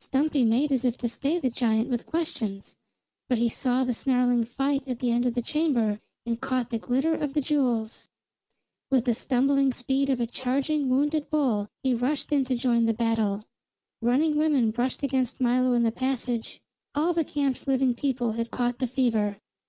Stumpy 0.00 0.44
made 0.44 0.72
as 0.72 0.84
if 0.84 0.98
to 0.98 1.08
stay 1.08 1.38
the 1.38 1.48
giant 1.48 1.88
with 1.88 2.04
questions; 2.04 2.74
but 3.28 3.38
he 3.38 3.48
saw 3.48 3.84
the 3.84 3.94
snarling 3.94 4.42
fight 4.42 4.82
at 4.88 4.98
the 4.98 5.12
end 5.12 5.24
of 5.24 5.34
the 5.34 5.40
chamber 5.42 6.00
and 6.26 6.40
caught 6.40 6.70
the 6.70 6.78
glitter 6.80 7.14
of 7.14 7.40
jewels. 7.40 8.08
With 8.90 9.04
the 9.04 9.14
stumbling 9.14 9.72
speed 9.72 10.10
of 10.10 10.20
a 10.20 10.26
charging, 10.26 10.88
wounded 10.88 11.30
bull, 11.30 11.68
he 11.84 11.94
rushed 11.94 12.32
in 12.32 12.44
to 12.46 12.56
join 12.56 12.84
battle. 12.86 13.44
Running 14.02 14.36
women 14.36 14.72
brushed 14.72 15.04
against 15.04 15.40
Milo 15.40 15.72
in 15.74 15.84
the 15.84 15.92
passage; 15.92 16.60
all 16.96 17.12
the 17.12 17.22
camp's 17.22 17.68
living 17.68 17.94
people 17.94 18.32
had 18.32 18.50
caught 18.50 18.80
the 18.80 18.88
fever. 18.88 19.38